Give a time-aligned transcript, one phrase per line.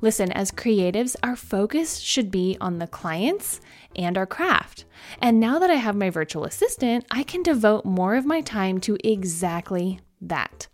[0.00, 3.60] Listen, as creatives, our focus should be on the clients
[3.96, 4.84] and our craft.
[5.20, 8.80] And now that I have my virtual assistant, I can devote more of my time
[8.80, 10.68] to exactly that.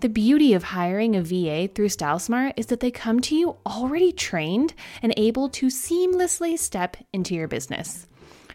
[0.00, 4.12] The beauty of hiring a VA through StyleSmart is that they come to you already
[4.12, 8.06] trained and able to seamlessly step into your business.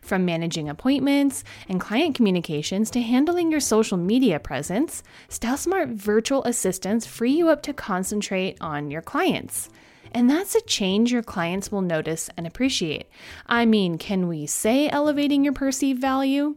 [0.04, 7.06] From managing appointments and client communications to handling your social media presence, StyleSmart virtual assistants
[7.06, 9.70] free you up to concentrate on your clients.
[10.12, 13.08] And that's a change your clients will notice and appreciate.
[13.48, 16.56] I mean, can we say elevating your perceived value?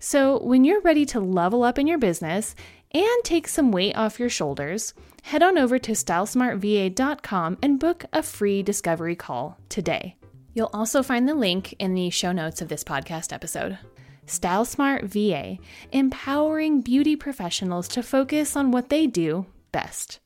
[0.00, 2.56] So, when you're ready to level up in your business
[2.92, 8.22] and take some weight off your shoulders, head on over to stylesmartva.com and book a
[8.22, 10.16] free discovery call today.
[10.56, 13.76] You'll also find the link in the show notes of this podcast episode.
[14.24, 15.58] Style Smart VA,
[15.92, 20.18] empowering beauty professionals to focus on what they do best.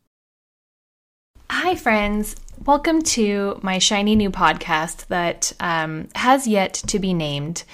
[1.50, 2.36] Hi, friends.
[2.66, 7.64] Welcome to my shiny new podcast that um, has yet to be named.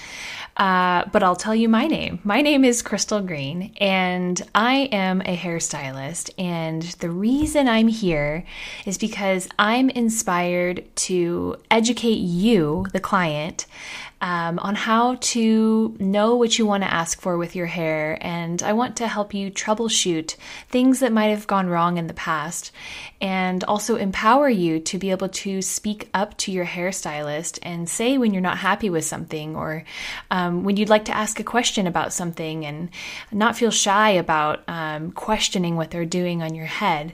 [0.56, 2.20] Uh, but I'll tell you my name.
[2.22, 6.30] My name is Crystal Green, and I am a hairstylist.
[6.38, 8.44] And the reason I'm here
[8.86, 13.66] is because I'm inspired to educate you, the client,
[14.26, 18.18] um, on how to know what you want to ask for with your hair.
[18.20, 20.34] And I want to help you troubleshoot
[20.68, 22.72] things that might have gone wrong in the past
[23.20, 28.18] and also empower you to be able to speak up to your hairstylist and say
[28.18, 29.84] when you're not happy with something or
[30.32, 32.90] um, when you'd like to ask a question about something and
[33.30, 37.12] not feel shy about um, questioning what they're doing on your head.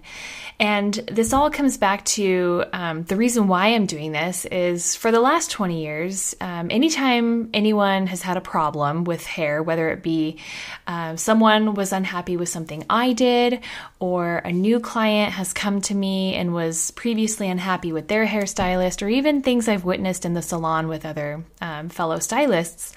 [0.58, 5.10] And this all comes back to um, the reason why I'm doing this is for
[5.10, 6.70] the last 20 years, um,
[7.02, 10.38] anytime anyone has had a problem with hair, whether it be
[10.86, 13.60] uh, someone was unhappy with something I did,
[13.98, 19.02] or a new client has come to me and was previously unhappy with their hairstylist,
[19.02, 22.94] or even things I've witnessed in the salon with other um, fellow stylists,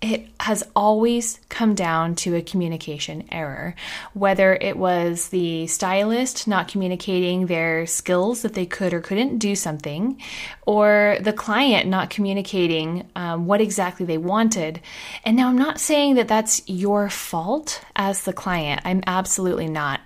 [0.00, 3.74] it has always come down to a communication error.
[4.14, 9.54] Whether it was the stylist not communicating their skills that they could or couldn't do
[9.54, 10.20] something,
[10.66, 14.80] or the client not communicating um, what exactly they wanted.
[15.24, 20.00] And now I'm not saying that that's your fault as the client, I'm absolutely not.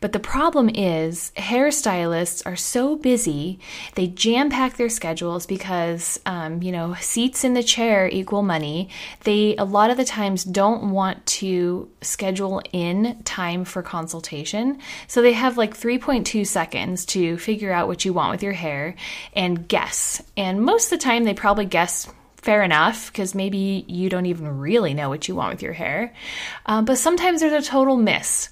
[0.00, 3.58] But the problem is, hairstylists are so busy,
[3.94, 8.90] they jam pack their schedules because, um, you know, seats in the chair equal money.
[9.22, 14.78] They, a lot of the times, don't want to schedule in time for consultation.
[15.06, 18.96] So they have like 3.2 seconds to figure out what you want with your hair
[19.34, 20.22] and guess.
[20.36, 22.12] And most of the time, they probably guess
[22.44, 26.14] fair enough because maybe you don't even really know what you want with your hair.
[26.66, 28.50] Um, but sometimes there's a total miss.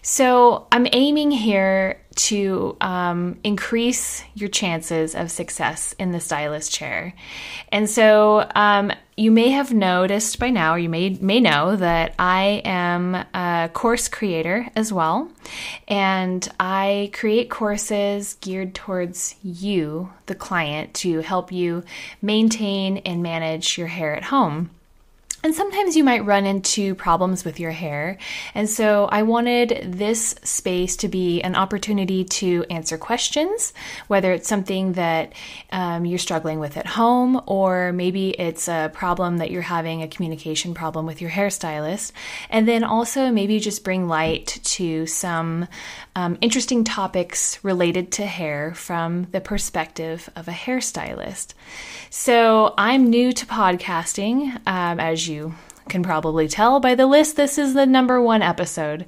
[0.00, 7.14] So I'm aiming here to um, increase your chances of success in the stylist chair.
[7.70, 12.14] And so um, you may have noticed by now, or you may, may know that
[12.18, 15.30] I am a course creator as well.
[15.86, 21.84] And I create courses geared towards you, the client, to help you
[22.20, 24.70] maintain and manage your hair at home.
[25.44, 28.16] And sometimes you might run into problems with your hair.
[28.54, 33.74] And so I wanted this space to be an opportunity to answer questions,
[34.08, 35.34] whether it's something that
[35.70, 40.08] um, you're struggling with at home, or maybe it's a problem that you're having a
[40.08, 42.12] communication problem with your hairstylist.
[42.48, 45.68] And then also maybe just bring light to some
[46.16, 51.52] um, interesting topics related to hair from the perspective of a hairstylist.
[52.08, 55.52] So I'm new to podcasting, um, as you you
[55.88, 59.06] can probably tell by the list, this is the number one episode.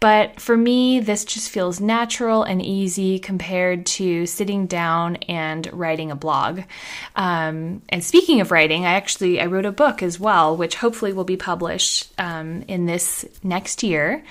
[0.00, 6.10] But for me, this just feels natural and easy compared to sitting down and writing
[6.10, 6.62] a blog.
[7.14, 11.12] Um, and speaking of writing, I actually I wrote a book as well, which hopefully
[11.12, 14.22] will be published um, in this next year.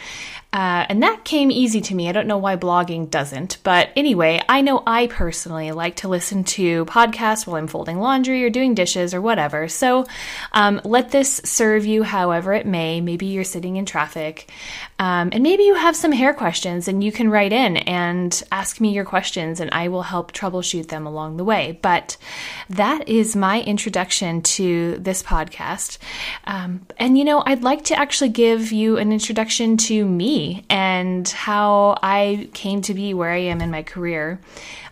[0.56, 2.08] Uh, and that came easy to me.
[2.08, 3.58] I don't know why blogging doesn't.
[3.64, 8.42] But anyway, I know I personally like to listen to podcasts while I'm folding laundry
[8.42, 9.68] or doing dishes or whatever.
[9.68, 10.06] So
[10.54, 13.02] um, let this serve you however it may.
[13.02, 14.50] Maybe you're sitting in traffic.
[14.98, 18.80] Um, and maybe you have some hair questions and you can write in and ask
[18.80, 21.80] me your questions and I will help troubleshoot them along the way.
[21.82, 22.18] But
[22.70, 25.98] that is my introduction to this podcast.
[26.46, 31.28] Um, and you know, I'd like to actually give you an introduction to me and
[31.28, 34.40] how I came to be where I am in my career.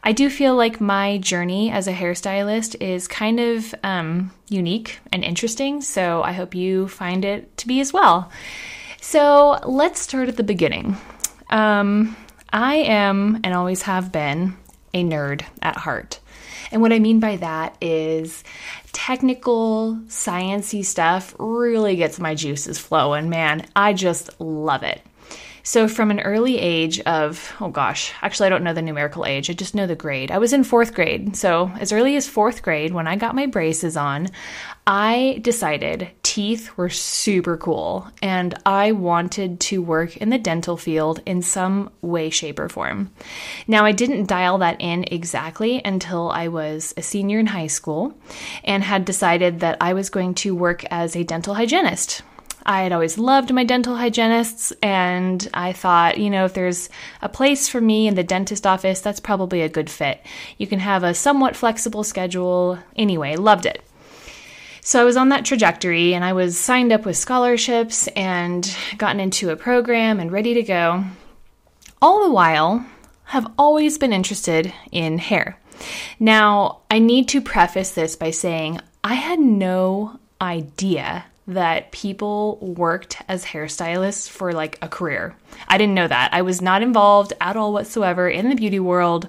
[0.05, 5.23] I do feel like my journey as a hairstylist is kind of um, unique and
[5.23, 6.53] interesting, so I hope
[6.87, 8.31] find it to be as well.
[9.01, 10.97] So let's start at the beginning.
[11.49, 12.15] Um,
[12.51, 14.55] I am and always have been
[14.93, 16.19] a nerd at heart.
[16.71, 18.43] And what I mean by that is
[18.93, 23.65] technical, sciency stuff really gets my juices flowing, man.
[23.75, 25.01] I just love it.
[25.65, 29.49] So, from an early age of, oh gosh, actually, I don't know the numerical age,
[29.49, 30.29] I just know the grade.
[30.29, 31.37] I was in fourth grade.
[31.37, 34.27] So, as early as fourth grade, when I got my braces on,
[34.85, 41.21] I decided teeth were super cool and I wanted to work in the dental field
[41.25, 43.11] in some way, shape, or form.
[43.65, 48.13] Now, I didn't dial that in exactly until I was a senior in high school
[48.65, 52.21] and had decided that I was going to work as a dental hygienist.
[52.65, 56.89] I had always loved my dental hygienists, and I thought, you know, if there's
[57.21, 60.25] a place for me in the dentist office, that's probably a good fit.
[60.57, 62.79] You can have a somewhat flexible schedule.
[62.95, 63.81] Anyway, loved it.
[64.81, 69.21] So I was on that trajectory and I was signed up with scholarships and gotten
[69.21, 71.05] into a program and ready to go.
[72.01, 72.85] All the while,
[73.25, 75.57] have always been interested in hair.
[76.19, 83.21] Now, I need to preface this by saying I had no idea that people worked
[83.27, 85.35] as hairstylists for like a career.
[85.67, 86.33] I didn't know that.
[86.33, 89.27] I was not involved at all whatsoever in the beauty world.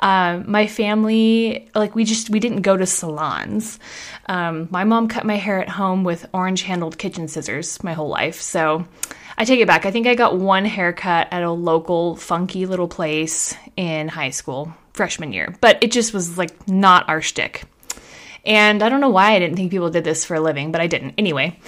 [0.00, 3.78] Um, my family, like, we just we didn't go to salons.
[4.26, 8.08] Um, my mom cut my hair at home with orange handled kitchen scissors my whole
[8.08, 8.40] life.
[8.40, 8.86] So
[9.38, 9.86] I take it back.
[9.86, 14.74] I think I got one haircut at a local funky little place in high school
[14.92, 17.64] freshman year, but it just was like not our shtick.
[18.44, 20.80] And I don't know why I didn't think people did this for a living, but
[20.80, 21.14] I didn't.
[21.16, 21.58] Anyway,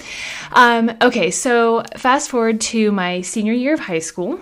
[0.51, 4.39] um, okay, so fast forward to my senior year of high school.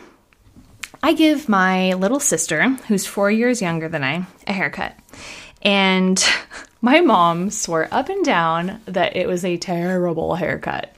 [1.04, 4.96] I give my little sister, who's four years younger than I, a haircut.
[5.62, 6.24] And
[6.82, 10.96] my mom swore up and down that it was a terrible haircut.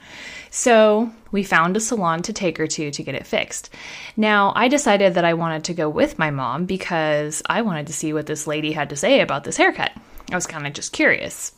[0.51, 3.69] So we found a salon to take her to to get it fixed.
[4.15, 7.93] Now, I decided that I wanted to go with my mom because I wanted to
[7.93, 9.91] see what this lady had to say about this haircut.
[10.31, 11.51] I was kind of just curious.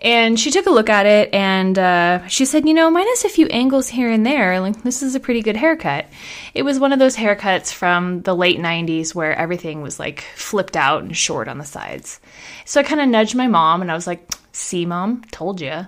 [0.00, 3.28] And she took a look at it and uh, she said, you know, minus a
[3.28, 6.06] few angles here and there, like this is a pretty good haircut.
[6.52, 10.76] It was one of those haircuts from the late 90s where everything was like flipped
[10.76, 12.20] out and short on the sides.
[12.64, 15.86] So I kind of nudged my mom and I was like, see, mom, told you.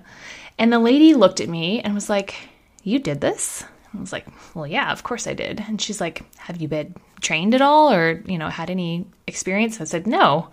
[0.59, 2.35] And the lady looked at me and was like,
[2.83, 3.65] you did this?
[3.97, 5.65] I was like, well, yeah, of course I did.
[5.67, 9.81] And she's like, have you been trained at all or, you know, had any experience?
[9.81, 10.51] I said, no.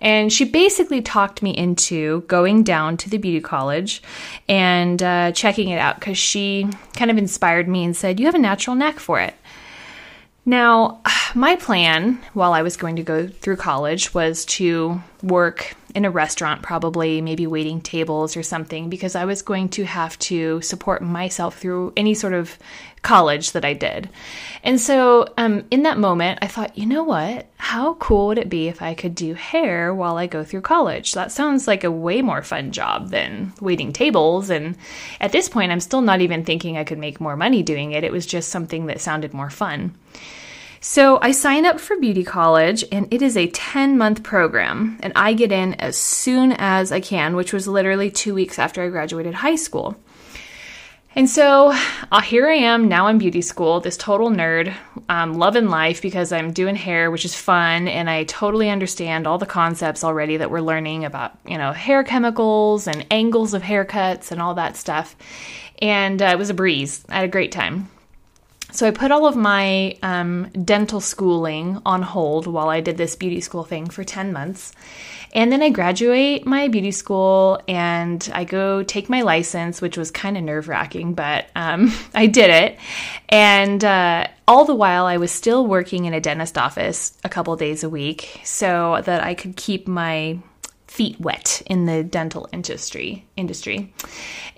[0.00, 4.02] And she basically talked me into going down to the beauty college
[4.48, 8.34] and uh, checking it out because she kind of inspired me and said, You have
[8.34, 9.34] a natural knack for it.
[10.46, 11.02] Now,
[11.34, 16.10] my plan while I was going to go through college was to work in a
[16.10, 21.02] restaurant, probably maybe waiting tables or something, because I was going to have to support
[21.02, 22.58] myself through any sort of
[23.02, 24.10] college that I did.
[24.62, 27.46] And so, um, in that moment, I thought, you know what?
[27.56, 31.14] How cool would it be if I could do hair while I go through college?
[31.14, 34.50] That sounds like a way more fun job than waiting tables.
[34.50, 34.76] And
[35.20, 38.04] at this point, I'm still not even thinking I could make more money doing it.
[38.04, 39.94] It was just something that sounded more fun.
[40.82, 45.12] So I sign up for beauty college, and it is a 10 month program, and
[45.14, 48.88] I get in as soon as I can, which was literally two weeks after I
[48.88, 49.94] graduated high school.
[51.14, 51.74] And so
[52.10, 54.74] uh, here I am now in beauty school, this total nerd,
[55.10, 59.36] um, loving life because I'm doing hair, which is fun, and I totally understand all
[59.36, 64.32] the concepts already that we're learning about, you know, hair chemicals and angles of haircuts
[64.32, 65.14] and all that stuff.
[65.82, 67.04] And uh, it was a breeze.
[67.10, 67.90] I had a great time.
[68.72, 73.16] So I put all of my um, dental schooling on hold while I did this
[73.16, 74.72] beauty school thing for 10 months.
[75.32, 80.10] And then I graduate my beauty school and I go take my license, which was
[80.10, 82.78] kind of nerve wracking, but um, I did it.
[83.28, 87.54] And uh, all the while, I was still working in a dentist office a couple
[87.56, 90.38] days a week so that I could keep my
[90.90, 93.94] feet wet in the dental industry industry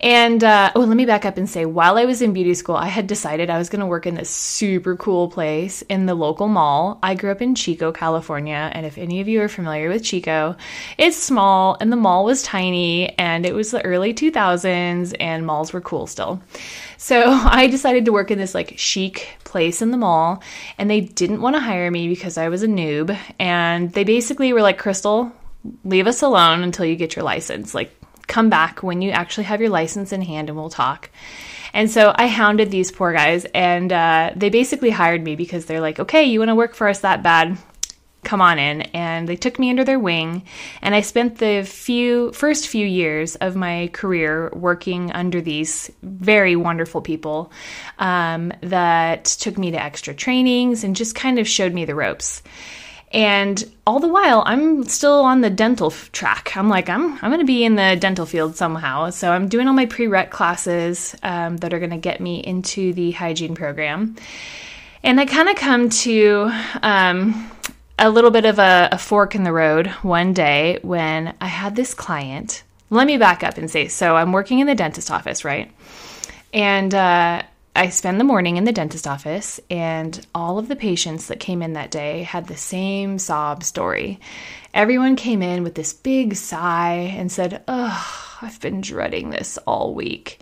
[0.00, 2.74] and uh, oh let me back up and say while i was in beauty school
[2.74, 6.14] i had decided i was going to work in this super cool place in the
[6.14, 9.90] local mall i grew up in chico california and if any of you are familiar
[9.90, 10.56] with chico
[10.96, 15.70] it's small and the mall was tiny and it was the early 2000s and malls
[15.74, 16.40] were cool still
[16.96, 20.42] so I decided to work in this like chic place in the mall,
[20.78, 23.16] and they didn't want to hire me because I was a noob.
[23.38, 25.32] And they basically were like, Crystal,
[25.84, 27.74] leave us alone until you get your license.
[27.74, 27.94] Like,
[28.26, 31.10] come back when you actually have your license in hand and we'll talk.
[31.74, 35.80] And so I hounded these poor guys, and uh, they basically hired me because they're
[35.80, 37.56] like, okay, you want to work for us that bad?
[38.24, 38.82] Come on in.
[38.82, 40.44] And they took me under their wing,
[40.82, 46.54] and I spent the few first few years of my career working under these very
[46.56, 47.50] wonderful people
[47.98, 52.42] um, that took me to extra trainings and just kind of showed me the ropes.
[53.12, 56.56] And all the while, I'm still on the dental f- track.
[56.56, 59.10] I'm like, I'm, I'm going to be in the dental field somehow.
[59.10, 62.94] So I'm doing all my prereq classes um, that are going to get me into
[62.94, 64.16] the hygiene program.
[65.02, 66.50] And I kind of come to
[66.82, 67.50] um,
[67.98, 71.76] a little bit of a, a fork in the road one day when I had
[71.76, 72.62] this client.
[72.88, 75.70] Let me back up and say so I'm working in the dentist office, right?
[76.52, 77.42] And uh,
[77.74, 81.62] I spend the morning in the dentist office, and all of the patients that came
[81.62, 84.20] in that day had the same sob story.
[84.74, 89.94] Everyone came in with this big sigh and said, Oh, I've been dreading this all
[89.94, 90.40] week.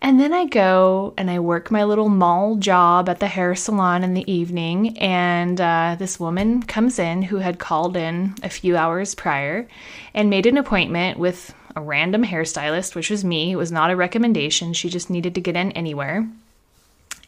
[0.00, 4.04] And then I go and I work my little mall job at the hair salon
[4.04, 4.96] in the evening.
[4.98, 9.66] And uh, this woman comes in who had called in a few hours prior
[10.14, 13.52] and made an appointment with a random hairstylist, which was me.
[13.52, 14.72] It was not a recommendation.
[14.72, 16.26] She just needed to get in anywhere.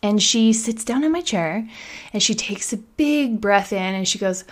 [0.02, 1.68] And she sits down in my chair
[2.12, 4.44] and she takes a big breath in and she goes,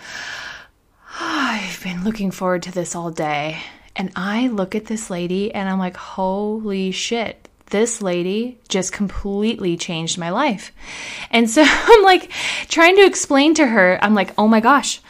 [1.19, 3.57] I've been looking forward to this all day.
[3.95, 9.77] And I look at this lady and I'm like, holy shit, this lady just completely
[9.77, 10.71] changed my life.
[11.31, 12.31] And so I'm like
[12.67, 15.01] trying to explain to her, I'm like, oh my gosh,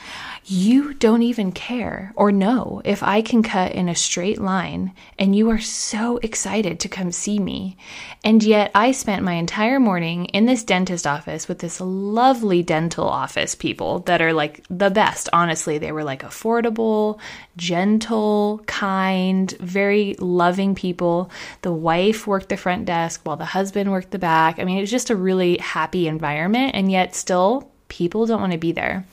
[0.50, 5.36] you don't even care or know if I can cut in a straight line, and
[5.36, 7.76] you are so excited to come see me.
[8.24, 13.10] And yet, I spent my entire morning in this dentist office with this lovely dental
[13.10, 15.28] office people that are like the best.
[15.34, 17.20] Honestly, they were like affordable,
[17.58, 21.30] gentle, kind, very loving people.
[21.62, 24.60] The wife worked the front desk while the husband worked the back.
[24.60, 28.54] I mean, it was just a really happy environment, and yet, still, people don't want
[28.54, 29.06] to be there.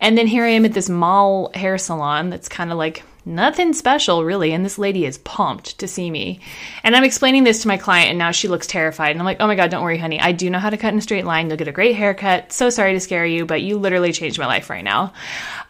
[0.00, 3.74] And then here I am at this mall hair salon that's kind of like nothing
[3.74, 6.40] special really and this lady is pumped to see me.
[6.82, 9.10] And i'm explaining this to my client and now she looks terrified.
[9.10, 10.20] And i'm like oh my god don't worry honey.
[10.20, 11.48] I do know how to cut in a straight line.
[11.48, 12.52] You'll get a great haircut.
[12.52, 15.12] So sorry to scare you but you literally changed my life right now.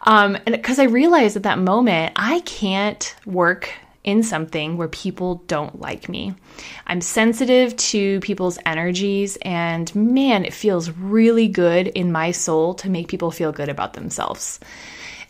[0.03, 3.69] Um, and because i realized at that moment i can't work
[4.09, 6.33] in something where people don't like me.
[6.87, 12.89] I'm sensitive to people's energies, and man, it feels really good in my soul to
[12.89, 14.59] make people feel good about themselves.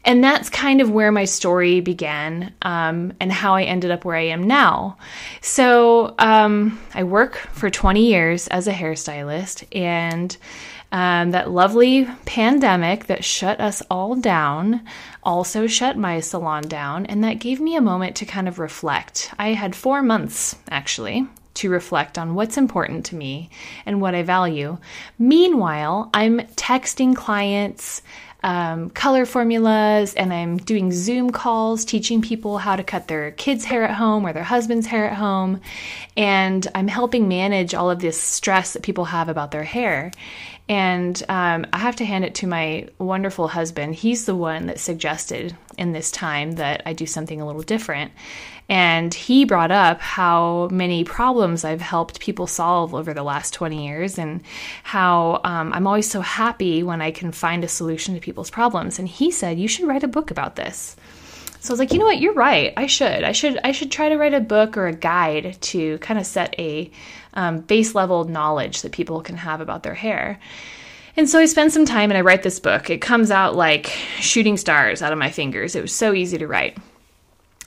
[0.05, 4.15] And that's kind of where my story began um, and how I ended up where
[4.15, 4.97] I am now.
[5.41, 10.35] So um, I work for 20 years as a hairstylist, and
[10.91, 14.81] um, that lovely pandemic that shut us all down
[15.23, 19.31] also shut my salon down, and that gave me a moment to kind of reflect.
[19.37, 23.49] I had four months, actually, to reflect on what's important to me
[23.85, 24.77] and what I value.
[25.17, 28.01] Meanwhile, I'm texting clients
[28.41, 33.65] um, color formulas and I'm doing Zoom calls teaching people how to cut their kids'
[33.65, 35.59] hair at home or their husband's hair at home.
[36.15, 40.11] And I'm helping manage all of this stress that people have about their hair.
[40.69, 43.95] And um, I have to hand it to my wonderful husband.
[43.95, 48.11] He's the one that suggested in this time that I do something a little different.
[48.69, 53.87] And he brought up how many problems I've helped people solve over the last 20
[53.87, 54.41] years and
[54.83, 58.99] how um, I'm always so happy when I can find a solution to people's problems.
[58.99, 60.95] And he said, You should write a book about this.
[61.61, 62.71] So I was like, you know what, you're right.
[62.77, 63.23] I should.
[63.23, 63.59] I should.
[63.63, 66.89] I should try to write a book or a guide to kind of set a
[67.33, 70.39] um, base level knowledge that people can have about their hair.
[71.17, 72.89] And so I spend some time and I write this book.
[72.89, 73.87] It comes out like
[74.19, 75.75] shooting stars out of my fingers.
[75.75, 76.77] It was so easy to write.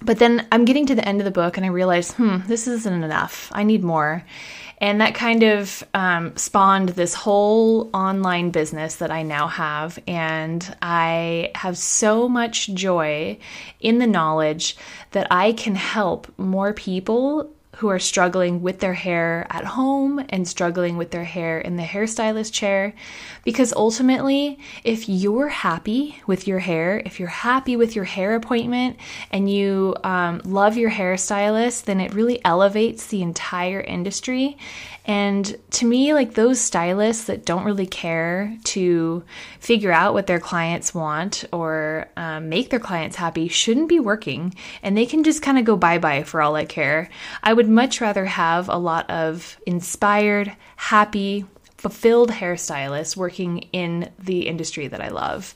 [0.05, 2.67] But then I'm getting to the end of the book and I realize, hmm, this
[2.67, 3.51] isn't enough.
[3.53, 4.25] I need more.
[4.79, 9.97] And that kind of um, spawned this whole online business that I now have.
[10.09, 13.39] And I have so much joy
[13.79, 14.77] in the knowledge
[15.13, 20.47] that I can help more people who are struggling with their hair at home and
[20.47, 22.95] struggling with their hair in the hairstylist chair.
[23.43, 28.99] Because ultimately, if you're happy with your hair, if you're happy with your hair appointment,
[29.33, 34.57] and you um, love your hairstylist, then it really elevates the entire industry.
[35.05, 39.25] And to me, like those stylists that don't really care to
[39.59, 44.55] figure out what their clients want or um, make their clients happy shouldn't be working.
[44.83, 47.11] And they can just kind of go bye bye for all I care.
[47.43, 51.45] I would much rather have a lot of inspired, happy,
[51.77, 55.55] fulfilled hairstylists working in the industry that I love.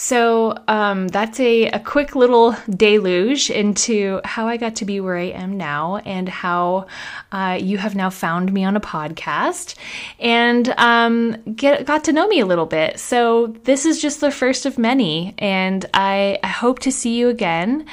[0.00, 5.16] So um, that's a, a quick little deluge into how I got to be where
[5.16, 6.86] I am now and how
[7.32, 9.74] uh, you have now found me on a podcast
[10.20, 13.00] and um, get, got to know me a little bit.
[13.00, 17.28] So this is just the first of many, and I, I hope to see you
[17.28, 17.84] again.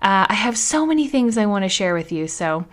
[0.00, 2.26] Uh, I have so many things I want to share with you.
[2.26, 2.64] So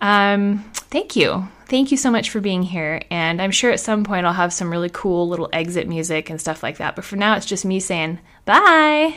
[0.00, 3.02] um, thank you thank you so much for being here.
[3.10, 6.40] And I'm sure at some point I'll have some really cool little exit music and
[6.40, 6.96] stuff like that.
[6.96, 9.16] But for now, it's just me saying bye.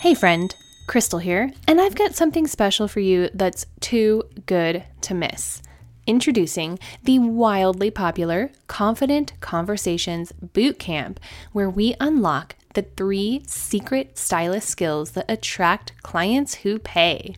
[0.00, 0.54] Hey, friend,
[0.86, 5.62] Crystal here, and I've got something special for you that's too good to miss.
[6.06, 11.18] Introducing the wildly popular Confident Conversations Boot Camp,
[11.52, 17.34] where we unlock the three secret stylist skills that attract clients who pay.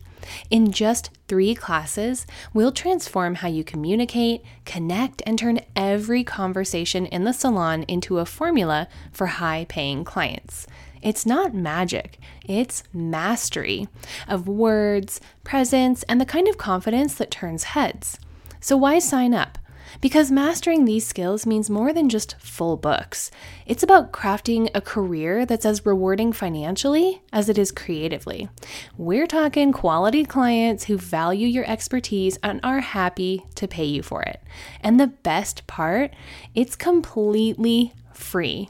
[0.49, 7.23] In just three classes, we'll transform how you communicate, connect, and turn every conversation in
[7.23, 10.67] the salon into a formula for high paying clients.
[11.01, 13.87] It's not magic, it's mastery
[14.27, 18.19] of words, presence, and the kind of confidence that turns heads.
[18.59, 19.57] So, why sign up?
[20.01, 23.31] Because mastering these skills means more than just full books.
[23.65, 28.49] It's about crafting a career that's as rewarding financially as it is creatively.
[28.97, 34.21] We're talking quality clients who value your expertise and are happy to pay you for
[34.23, 34.41] it.
[34.81, 36.13] And the best part,
[36.55, 38.69] it's completely free.